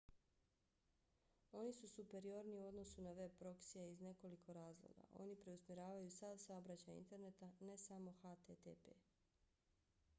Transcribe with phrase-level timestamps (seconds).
[1.51, 6.97] oni su superiorniji u odnosu na veb proksija iz nekoliko razloga: oni preusmjeravaju sav saobraćaj
[7.01, 8.97] interneta ne samo http